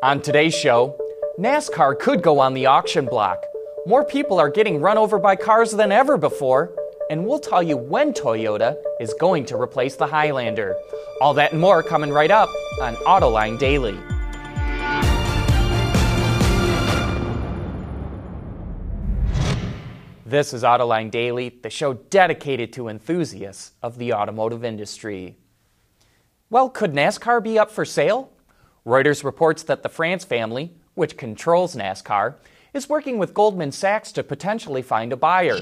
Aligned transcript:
On 0.00 0.22
today's 0.22 0.54
show, 0.54 0.96
NASCAR 1.40 1.98
could 1.98 2.22
go 2.22 2.38
on 2.38 2.54
the 2.54 2.66
auction 2.66 3.04
block. 3.04 3.42
More 3.84 4.04
people 4.04 4.38
are 4.38 4.48
getting 4.48 4.80
run 4.80 4.96
over 4.96 5.18
by 5.18 5.34
cars 5.34 5.72
than 5.72 5.90
ever 5.90 6.16
before. 6.16 6.72
And 7.10 7.26
we'll 7.26 7.40
tell 7.40 7.64
you 7.64 7.76
when 7.76 8.12
Toyota 8.12 8.76
is 9.00 9.12
going 9.14 9.44
to 9.46 9.60
replace 9.60 9.96
the 9.96 10.06
Highlander. 10.06 10.76
All 11.20 11.34
that 11.34 11.50
and 11.50 11.60
more 11.60 11.82
coming 11.82 12.10
right 12.10 12.30
up 12.30 12.48
on 12.80 12.94
Autoline 13.06 13.58
Daily. 13.58 13.98
This 20.24 20.52
is 20.52 20.62
Autoline 20.62 21.10
Daily, 21.10 21.48
the 21.48 21.70
show 21.70 21.94
dedicated 21.94 22.72
to 22.74 22.86
enthusiasts 22.86 23.72
of 23.82 23.98
the 23.98 24.12
automotive 24.12 24.64
industry. 24.64 25.38
Well, 26.50 26.70
could 26.70 26.92
NASCAR 26.92 27.42
be 27.42 27.58
up 27.58 27.72
for 27.72 27.84
sale? 27.84 28.32
Reuters 28.88 29.22
reports 29.22 29.64
that 29.64 29.82
the 29.82 29.90
France 29.90 30.24
family, 30.24 30.72
which 30.94 31.18
controls 31.18 31.76
NASCAR, 31.76 32.36
is 32.72 32.88
working 32.88 33.18
with 33.18 33.34
Goldman 33.34 33.70
Sachs 33.70 34.12
to 34.12 34.22
potentially 34.22 34.80
find 34.80 35.12
a 35.12 35.16
buyer. 35.16 35.58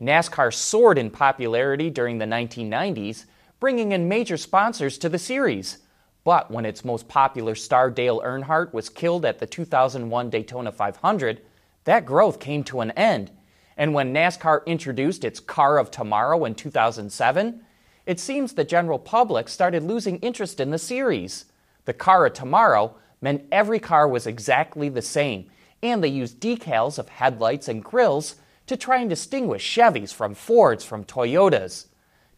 NASCAR 0.00 0.52
soared 0.52 0.98
in 0.98 1.08
popularity 1.08 1.88
during 1.88 2.18
the 2.18 2.24
1990s, 2.24 3.26
bringing 3.60 3.92
in 3.92 4.08
major 4.08 4.36
sponsors 4.36 4.98
to 4.98 5.08
the 5.08 5.20
series. 5.20 5.78
But 6.24 6.50
when 6.50 6.66
its 6.66 6.84
most 6.84 7.06
popular 7.06 7.54
star 7.54 7.92
Dale 7.92 8.20
Earnhardt 8.22 8.72
was 8.72 8.88
killed 8.88 9.24
at 9.24 9.38
the 9.38 9.46
2001 9.46 10.30
Daytona 10.30 10.72
500, 10.72 11.42
that 11.84 12.04
growth 12.04 12.40
came 12.40 12.64
to 12.64 12.80
an 12.80 12.90
end. 12.92 13.30
And 13.76 13.94
when 13.94 14.12
NASCAR 14.12 14.66
introduced 14.66 15.24
its 15.24 15.38
Car 15.38 15.78
of 15.78 15.92
Tomorrow 15.92 16.44
in 16.44 16.56
2007, 16.56 17.64
it 18.04 18.18
seems 18.18 18.54
the 18.54 18.64
general 18.64 18.98
public 18.98 19.48
started 19.48 19.84
losing 19.84 20.18
interest 20.18 20.58
in 20.58 20.72
the 20.72 20.78
series. 20.78 21.44
The 21.84 21.92
car 21.92 22.26
of 22.26 22.32
tomorrow 22.32 22.96
meant 23.20 23.46
every 23.52 23.78
car 23.78 24.06
was 24.08 24.26
exactly 24.26 24.88
the 24.88 25.02
same, 25.02 25.50
and 25.82 26.02
they 26.02 26.08
used 26.08 26.40
decals 26.40 26.98
of 26.98 27.08
headlights 27.08 27.68
and 27.68 27.84
grilles 27.84 28.36
to 28.66 28.76
try 28.76 28.98
and 28.98 29.10
distinguish 29.10 29.76
Chevys 29.76 30.12
from 30.12 30.34
Fords 30.34 30.84
from 30.84 31.04
Toyotas. 31.04 31.86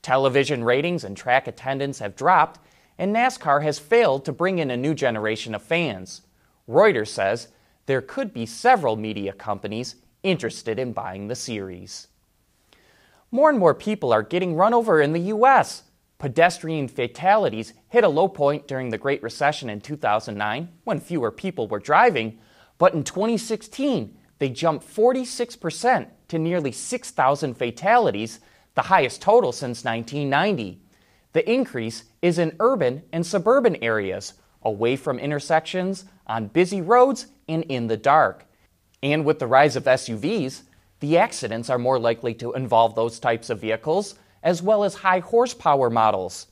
Television 0.03 0.65
ratings 0.65 1.05
and 1.05 1.17
track 1.17 1.47
attendance 1.47 1.98
have 2.01 2.17
dropped, 2.17 2.61
and 2.98 3.15
NASCAR 3.15 3.62
has 3.62 3.79
failed 3.79 4.25
to 4.25 4.33
bring 4.33 4.59
in 4.59 4.70
a 4.70 4.77
new 4.77 4.95
generation 4.95 5.55
of 5.55 5.63
fans. 5.63 6.23
Reuters 6.69 7.09
says 7.09 7.48
there 7.87 8.03
could 8.03 8.33
be 8.33 8.47
several 8.47 8.97
media 8.97 9.33
companies 9.33 9.97
interested 10.23 10.79
in 10.79 10.92
buying 10.92 11.29
the 11.29 11.35
series. 11.35 12.09
More 13.31 13.51
and 13.51 13.59
more 13.59 13.75
people 13.75 14.13
are 14.13 14.23
getting 14.23 14.55
run 14.55 14.75
over 14.75 15.01
in 15.01 15.13
the 15.13 15.20
U.S. 15.20 15.85
Pedestrian 16.19 16.89
fatalities 16.89 17.75
hit 17.89 18.05
a 18.05 18.09
low 18.09 18.28
point 18.28 18.67
during 18.67 18.89
the 18.89 18.98
Great 18.98 19.22
Recession 19.22 19.69
in 19.69 19.81
2009 19.81 20.69
when 20.84 21.00
fewer 21.00 21.31
people 21.31 21.69
were 21.69 21.78
driving, 21.78 22.39
but 22.78 22.95
in 22.95 23.05
2016 23.05 24.17
they 24.39 24.48
jumped 24.48 24.86
46% 24.86 26.08
to 26.28 26.39
nearly 26.39 26.73
6,000 26.73 27.55
fatalities, 27.55 28.41
the 28.75 28.83
highest 28.83 29.23
total 29.23 29.53
since 29.53 29.84
1990. 29.84 30.81
The 31.33 31.50
increase 31.50 32.05
is 32.23 32.39
in 32.39 32.56
urban 32.61 33.03
and 33.12 33.25
suburban 33.25 33.77
areas, 33.83 34.34
away 34.62 34.97
from 34.97 35.19
intersections, 35.19 36.06
on 36.27 36.48
busy 36.48 36.80
roads, 36.80 37.27
and 37.48 37.62
in 37.64 37.86
the 37.86 37.97
dark. 37.97 38.47
And 39.03 39.25
with 39.25 39.39
the 39.39 39.47
rise 39.47 39.77
of 39.77 39.84
SUVs, 39.84 40.62
the 41.01 41.19
accidents 41.19 41.69
are 41.69 41.78
more 41.78 41.98
likely 41.98 42.34
to 42.34 42.55
involve 42.55 42.95
those 42.95 43.19
types 43.19 43.51
of 43.51 43.61
vehicles 43.61 44.14
as 44.47 44.62
well 44.62 44.84
as 44.84 44.94
high 44.94 45.19
horsepower 45.19 45.91
models. 45.91 46.47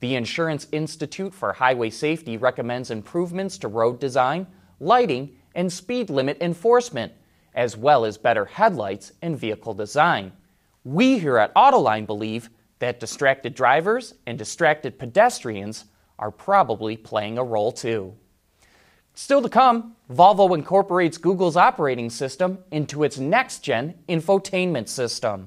The 0.00 0.16
Insurance 0.16 0.66
Institute 0.72 1.32
for 1.32 1.52
Highway 1.52 1.90
Safety 1.90 2.36
recommends 2.36 2.90
improvements 2.90 3.56
to 3.58 3.68
road 3.68 4.00
design, 4.00 4.48
lighting, 4.80 5.36
and 5.54 5.72
speed 5.72 6.10
limit 6.10 6.38
enforcement, 6.40 7.12
as 7.54 7.76
well 7.76 8.04
as 8.04 8.18
better 8.18 8.46
headlights 8.46 9.12
and 9.22 9.38
vehicle 9.38 9.74
design. 9.74 10.32
We 10.82 11.20
here 11.20 11.38
at 11.38 11.54
Autoline 11.54 12.04
believe 12.04 12.50
that 12.80 12.98
distracted 12.98 13.54
drivers 13.54 14.14
and 14.26 14.36
distracted 14.36 14.98
pedestrians 14.98 15.84
are 16.18 16.32
probably 16.32 16.96
playing 16.96 17.38
a 17.38 17.44
role 17.44 17.70
too. 17.70 18.12
Still 19.14 19.40
to 19.40 19.48
come, 19.48 19.94
Volvo 20.10 20.52
incorporates 20.52 21.16
Google's 21.16 21.56
operating 21.56 22.10
system 22.10 22.58
into 22.72 23.04
its 23.04 23.18
next 23.18 23.60
gen 23.60 23.94
infotainment 24.08 24.88
system. 24.88 25.46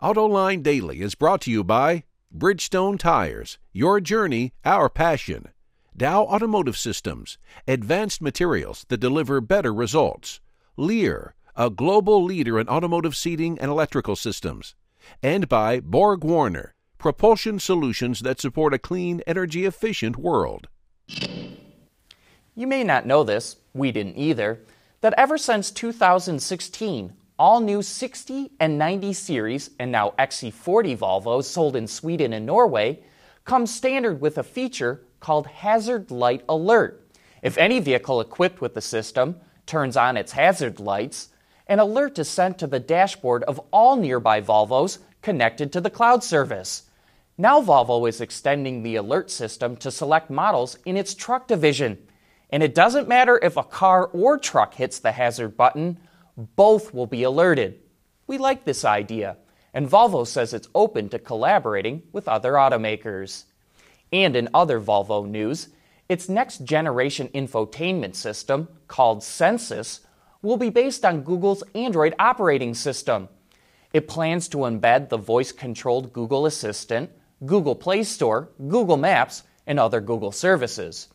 AutoLine 0.00 0.62
Daily 0.62 1.00
is 1.00 1.16
brought 1.16 1.40
to 1.40 1.50
you 1.50 1.64
by 1.64 2.04
Bridgestone 2.32 3.00
Tires, 3.00 3.58
your 3.72 3.98
journey, 3.98 4.52
our 4.64 4.88
passion. 4.88 5.48
Dow 5.96 6.22
Automotive 6.22 6.76
Systems, 6.76 7.36
advanced 7.66 8.22
materials 8.22 8.86
that 8.90 8.98
deliver 8.98 9.40
better 9.40 9.74
results. 9.74 10.38
Lear, 10.76 11.34
a 11.56 11.68
global 11.68 12.22
leader 12.22 12.60
in 12.60 12.68
automotive 12.68 13.16
seating 13.16 13.58
and 13.58 13.72
electrical 13.72 14.14
systems. 14.14 14.76
And 15.20 15.48
by 15.48 15.80
Borg 15.80 16.22
Warner, 16.22 16.74
propulsion 16.98 17.58
solutions 17.58 18.20
that 18.20 18.40
support 18.40 18.72
a 18.72 18.78
clean, 18.78 19.20
energy 19.26 19.64
efficient 19.64 20.16
world. 20.16 20.68
You 22.54 22.68
may 22.68 22.84
not 22.84 23.04
know 23.04 23.24
this, 23.24 23.56
we 23.74 23.90
didn't 23.90 24.16
either, 24.16 24.60
that 25.00 25.14
ever 25.16 25.36
since 25.36 25.72
2016, 25.72 27.14
all 27.38 27.60
new 27.60 27.82
60 27.82 28.50
and 28.58 28.78
90 28.78 29.12
series 29.12 29.70
and 29.78 29.92
now 29.92 30.12
XC40 30.18 30.98
Volvos 30.98 31.44
sold 31.44 31.76
in 31.76 31.86
Sweden 31.86 32.32
and 32.32 32.44
Norway 32.44 33.00
come 33.44 33.66
standard 33.66 34.20
with 34.20 34.38
a 34.38 34.42
feature 34.42 35.02
called 35.20 35.46
Hazard 35.46 36.10
Light 36.10 36.44
Alert. 36.48 37.06
If 37.42 37.56
any 37.56 37.78
vehicle 37.78 38.20
equipped 38.20 38.60
with 38.60 38.74
the 38.74 38.80
system 38.80 39.36
turns 39.66 39.96
on 39.96 40.16
its 40.16 40.32
hazard 40.32 40.80
lights, 40.80 41.28
an 41.68 41.78
alert 41.78 42.18
is 42.18 42.28
sent 42.28 42.58
to 42.58 42.66
the 42.66 42.80
dashboard 42.80 43.44
of 43.44 43.60
all 43.70 43.96
nearby 43.96 44.40
Volvos 44.40 44.98
connected 45.22 45.72
to 45.72 45.80
the 45.80 45.90
cloud 45.90 46.24
service. 46.24 46.84
Now 47.36 47.60
Volvo 47.60 48.08
is 48.08 48.20
extending 48.20 48.82
the 48.82 48.96
alert 48.96 49.30
system 49.30 49.76
to 49.76 49.92
select 49.92 50.28
models 50.28 50.76
in 50.84 50.96
its 50.96 51.14
truck 51.14 51.46
division. 51.46 51.98
And 52.50 52.62
it 52.62 52.74
doesn't 52.74 53.06
matter 53.06 53.38
if 53.42 53.56
a 53.56 53.62
car 53.62 54.06
or 54.06 54.38
truck 54.38 54.74
hits 54.74 54.98
the 54.98 55.12
hazard 55.12 55.56
button, 55.56 55.98
both 56.38 56.94
will 56.94 57.06
be 57.06 57.24
alerted. 57.24 57.80
We 58.28 58.38
like 58.38 58.64
this 58.64 58.84
idea, 58.84 59.36
and 59.74 59.90
Volvo 59.90 60.24
says 60.24 60.54
it's 60.54 60.68
open 60.74 61.08
to 61.08 61.18
collaborating 61.18 62.04
with 62.12 62.28
other 62.28 62.52
automakers. 62.52 63.44
And 64.12 64.36
in 64.36 64.48
other 64.54 64.80
Volvo 64.80 65.28
news, 65.28 65.68
its 66.08 66.28
next 66.28 66.64
generation 66.64 67.28
infotainment 67.34 68.14
system, 68.14 68.68
called 68.86 69.22
Sensus, 69.22 70.00
will 70.40 70.56
be 70.56 70.70
based 70.70 71.04
on 71.04 71.22
Google's 71.22 71.64
Android 71.74 72.14
operating 72.18 72.72
system. 72.72 73.28
It 73.92 74.06
plans 74.06 74.48
to 74.48 74.58
embed 74.58 75.08
the 75.08 75.16
voice 75.16 75.50
controlled 75.50 76.12
Google 76.12 76.46
Assistant, 76.46 77.10
Google 77.44 77.74
Play 77.74 78.04
Store, 78.04 78.50
Google 78.68 78.96
Maps, 78.96 79.42
and 79.66 79.80
other 79.80 80.00
Google 80.00 80.32
services. 80.32 81.08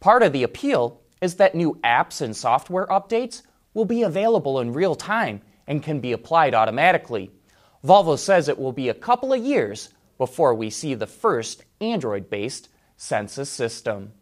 Part 0.00 0.22
of 0.22 0.32
the 0.32 0.42
appeal 0.42 1.00
is 1.22 1.36
that 1.36 1.54
new 1.54 1.74
apps 1.82 2.20
and 2.20 2.36
software 2.36 2.86
updates 2.86 3.42
will 3.76 3.84
be 3.84 4.02
available 4.02 4.58
in 4.58 4.72
real 4.72 4.94
time 4.94 5.42
and 5.66 5.82
can 5.82 6.00
be 6.00 6.12
applied 6.12 6.54
automatically. 6.54 7.30
Volvo 7.84 8.18
says 8.18 8.48
it 8.48 8.58
will 8.58 8.72
be 8.72 8.88
a 8.88 8.94
couple 8.94 9.34
of 9.34 9.44
years 9.44 9.90
before 10.16 10.54
we 10.54 10.70
see 10.70 10.94
the 10.94 11.06
first 11.06 11.62
Android 11.78 12.30
based 12.30 12.70
Sensus 12.96 13.50
system. 13.50 14.12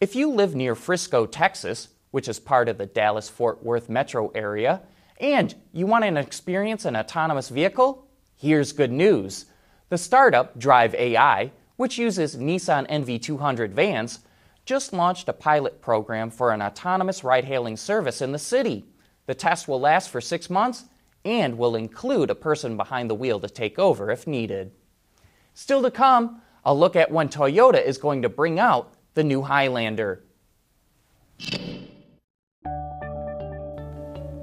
If 0.00 0.16
you 0.16 0.32
live 0.32 0.56
near 0.56 0.74
Frisco, 0.74 1.24
Texas, 1.24 1.90
which 2.10 2.26
is 2.26 2.40
part 2.40 2.68
of 2.68 2.78
the 2.78 2.86
Dallas 2.86 3.28
Fort 3.28 3.62
Worth 3.62 3.88
metro 3.88 4.32
area, 4.34 4.82
and 5.20 5.54
you 5.72 5.86
want 5.86 6.04
to 6.04 6.18
experience 6.18 6.84
an 6.84 6.96
autonomous 6.96 7.50
vehicle, 7.50 8.08
here's 8.34 8.72
good 8.72 8.90
news. 8.90 9.46
The 9.88 9.98
startup 9.98 10.58
Drive 10.58 10.96
AI, 10.96 11.52
which 11.76 11.96
uses 11.96 12.34
Nissan 12.34 12.90
NV200 12.90 13.70
vans, 13.70 14.18
just 14.68 14.92
launched 14.92 15.30
a 15.30 15.32
pilot 15.32 15.80
program 15.80 16.28
for 16.28 16.52
an 16.52 16.60
autonomous 16.60 17.24
ride 17.24 17.46
hailing 17.46 17.74
service 17.74 18.20
in 18.20 18.32
the 18.32 18.38
city. 18.38 18.84
The 19.24 19.34
test 19.34 19.66
will 19.66 19.80
last 19.80 20.10
for 20.10 20.20
six 20.20 20.50
months 20.50 20.84
and 21.24 21.56
will 21.56 21.74
include 21.74 22.28
a 22.28 22.34
person 22.34 22.76
behind 22.76 23.08
the 23.08 23.14
wheel 23.14 23.40
to 23.40 23.48
take 23.48 23.78
over 23.78 24.10
if 24.10 24.26
needed. 24.26 24.70
Still 25.54 25.80
to 25.80 25.90
come, 25.90 26.42
a 26.66 26.74
look 26.74 26.96
at 26.96 27.10
when 27.10 27.30
Toyota 27.30 27.82
is 27.82 27.96
going 27.96 28.20
to 28.20 28.28
bring 28.28 28.60
out 28.60 28.92
the 29.14 29.24
new 29.24 29.40
Highlander. 29.40 30.22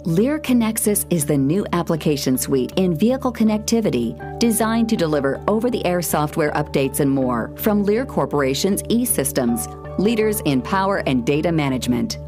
Lear 0.06 0.38
Connexus 0.38 1.04
is 1.10 1.26
the 1.26 1.36
new 1.36 1.66
application 1.74 2.38
suite 2.38 2.72
in 2.76 2.96
vehicle 2.96 3.34
connectivity 3.34 4.14
designed 4.40 4.88
to 4.90 4.96
deliver 4.96 5.44
over 5.48 5.72
the 5.72 5.84
air 5.84 6.00
software 6.00 6.52
updates 6.52 7.00
and 7.00 7.10
more 7.10 7.52
from 7.56 7.84
Lear 7.84 8.06
Corporation's 8.06 8.84
e 8.88 9.04
systems 9.04 9.68
leaders 9.98 10.42
in 10.42 10.62
power 10.62 10.98
and 11.08 11.26
data 11.26 11.52
management. 11.52 12.20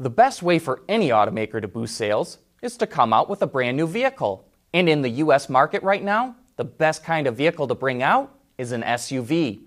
The 0.00 0.10
best 0.10 0.42
way 0.42 0.58
for 0.58 0.82
any 0.88 1.10
automaker 1.10 1.62
to 1.62 1.68
boost 1.68 1.94
sales 1.94 2.38
is 2.62 2.76
to 2.78 2.86
come 2.88 3.12
out 3.12 3.30
with 3.30 3.42
a 3.42 3.46
brand 3.46 3.76
new 3.76 3.86
vehicle. 3.86 4.44
And 4.74 4.88
in 4.88 5.02
the 5.02 5.10
US 5.22 5.48
market 5.48 5.84
right 5.84 6.02
now, 6.02 6.34
the 6.56 6.64
best 6.64 7.04
kind 7.04 7.28
of 7.28 7.36
vehicle 7.36 7.68
to 7.68 7.76
bring 7.76 8.02
out 8.02 8.34
is 8.58 8.72
an 8.72 8.82
SUV. 8.82 9.60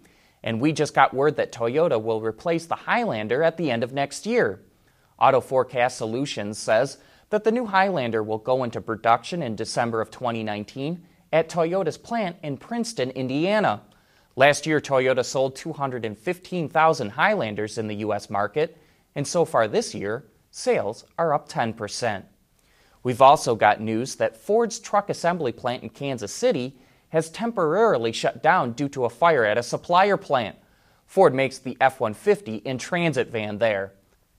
And 0.44 0.62
we 0.62 0.72
just 0.72 0.94
got 0.94 1.14
word 1.14 1.36
that 1.36 1.52
Toyota 1.52 2.02
will 2.02 2.22
replace 2.22 2.66
the 2.66 2.76
Highlander 2.76 3.44
at 3.44 3.58
the 3.58 3.70
end 3.72 3.84
of 3.84 3.94
next 3.94 4.26
year. 4.26 4.62
Auto 5.20 5.42
Forecast 5.42 5.98
Solutions 5.98 6.58
says 6.58 6.98
that 7.30 7.44
the 7.44 7.52
new 7.52 7.66
Highlander 7.66 8.24
will 8.24 8.38
go 8.38 8.64
into 8.64 8.82
production 8.82 9.44
in 9.44 9.56
December 9.56 10.02
of 10.02 10.12
2019 10.12 11.04
at 11.32 11.50
Toyota's 11.50 11.98
plant 11.98 12.38
in 12.42 12.58
Princeton, 12.58 13.12
Indiana. 13.12 13.82
Last 14.36 14.66
year, 14.66 14.80
Toyota 14.80 15.24
sold 15.24 15.56
215,000 15.56 17.10
Highlanders 17.10 17.78
in 17.78 17.88
the 17.88 17.98
U.S. 17.98 18.30
market, 18.30 18.78
and 19.16 19.28
so 19.28 19.44
far 19.46 19.68
this 19.68 19.94
year, 19.94 20.26
sales 20.50 21.06
are 21.18 21.34
up 21.34 21.50
10%. 21.50 22.24
We've 23.04 23.22
also 23.22 23.56
got 23.56 23.82
news 23.82 24.16
that 24.16 24.38
Ford's 24.38 24.80
truck 24.80 25.10
assembly 25.10 25.52
plant 25.52 25.84
in 25.84 25.90
Kansas 25.90 26.34
City 26.34 26.78
has 27.10 27.30
temporarily 27.30 28.12
shut 28.12 28.42
down 28.42 28.74
due 28.74 28.90
to 28.90 29.06
a 29.06 29.10
fire 29.10 29.44
at 29.44 29.58
a 29.58 29.64
supplier 29.64 30.18
plant. 30.18 30.56
Ford 31.06 31.34
makes 31.34 31.58
the 31.58 31.78
F 31.82 32.00
150 32.00 32.58
in 32.58 32.78
transit 32.78 33.30
van 33.30 33.58
there. 33.58 33.94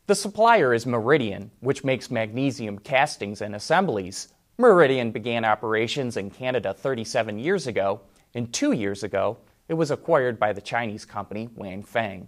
The 0.06 0.14
supplier 0.14 0.74
is 0.74 0.86
Meridian, 0.86 1.50
which 1.60 1.84
makes 1.84 2.10
magnesium 2.10 2.78
castings 2.78 3.42
and 3.42 3.54
assemblies. 3.54 4.28
Meridian 4.58 5.10
began 5.10 5.44
operations 5.44 6.16
in 6.16 6.30
Canada 6.30 6.74
37 6.74 7.38
years 7.38 7.66
ago, 7.66 8.00
and 8.34 8.52
two 8.52 8.72
years 8.72 9.02
ago, 9.02 9.38
it 9.68 9.74
was 9.74 9.90
acquired 9.90 10.38
by 10.38 10.52
the 10.52 10.60
Chinese 10.60 11.04
company 11.04 11.48
Wanfeng. 11.56 12.26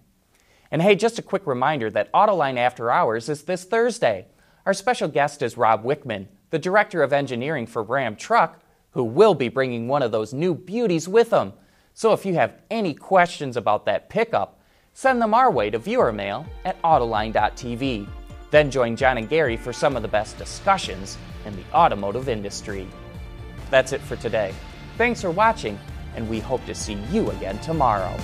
And 0.71 0.81
hey, 0.81 0.95
just 0.95 1.19
a 1.19 1.23
quick 1.23 1.47
reminder 1.47 1.91
that 1.91 2.11
Autoline 2.13 2.57
After 2.57 2.91
Hours 2.91 3.29
is 3.29 3.43
this 3.43 3.65
Thursday. 3.65 4.27
Our 4.65 4.73
special 4.73 5.09
guest 5.09 5.43
is 5.43 5.57
Rob 5.57 5.85
Wichman, 5.85 6.29
the 6.51 6.59
Director 6.59 7.03
of 7.03 7.13
Engineering 7.13 7.67
for 7.67 7.83
Ram 7.83 8.17
Truck, 8.17 8.62
who 8.93 9.05
will 9.05 9.35
be 9.35 9.49
bringing 9.49 9.89
one 9.89 10.03
of 10.03 10.13
those 10.13 10.33
new 10.33 10.55
beauties 10.55 11.09
with 11.09 11.31
him. 11.31 11.53
So 11.95 12.13
if 12.13 12.25
you 12.25 12.35
have 12.35 12.55
any 12.71 12.95
questions 12.95 13.57
about 13.57 13.85
that 13.87 14.09
pickup, 14.09 14.61
send 14.95 15.21
them 15.21 15.35
our 15.35 15.51
way 15.51 15.71
to 15.71 15.79
viewer 15.79 16.13
mail 16.13 16.47
at 16.65 16.81
autoline.tv. 16.83 18.09
Then 18.51 18.71
join 18.71 18.97
John 18.97 19.19
and 19.19 19.29
Gary 19.29 19.57
for 19.57 19.73
some 19.73 19.97
of 19.97 20.03
the 20.03 20.09
best 20.09 20.39
discussions 20.39 21.19
in 21.47 21.57
the 21.57 21.65
automotive 21.75 22.29
industry. 22.29 22.87
That's 23.71 23.93
it 23.93 24.01
for 24.01 24.17
today. 24.17 24.55
Thanks 24.99 25.23
for 25.23 25.31
watching, 25.31 25.79
and 26.17 26.29
we 26.29 26.39
hope 26.39 26.65
to 26.67 26.75
see 26.75 26.99
you 27.11 27.31
again 27.31 27.59
tomorrow. 27.61 28.15